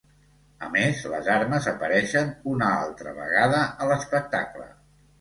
[0.67, 4.71] A més, les armes apareixen una altra vegada a l'espectacle.